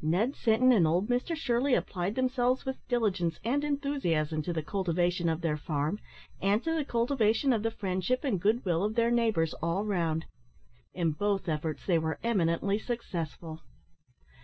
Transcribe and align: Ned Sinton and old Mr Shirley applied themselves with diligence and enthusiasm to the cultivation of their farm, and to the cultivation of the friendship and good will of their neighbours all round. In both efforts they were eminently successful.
Ned 0.00 0.36
Sinton 0.36 0.70
and 0.70 0.86
old 0.86 1.08
Mr 1.08 1.34
Shirley 1.34 1.74
applied 1.74 2.14
themselves 2.14 2.64
with 2.64 2.86
diligence 2.86 3.40
and 3.44 3.64
enthusiasm 3.64 4.40
to 4.42 4.52
the 4.52 4.62
cultivation 4.62 5.28
of 5.28 5.40
their 5.40 5.56
farm, 5.56 5.98
and 6.40 6.62
to 6.62 6.72
the 6.76 6.84
cultivation 6.84 7.52
of 7.52 7.64
the 7.64 7.70
friendship 7.72 8.22
and 8.22 8.40
good 8.40 8.64
will 8.64 8.84
of 8.84 8.94
their 8.94 9.10
neighbours 9.10 9.54
all 9.54 9.84
round. 9.84 10.26
In 10.94 11.10
both 11.10 11.48
efforts 11.48 11.84
they 11.84 11.98
were 11.98 12.20
eminently 12.22 12.78
successful. 12.78 13.62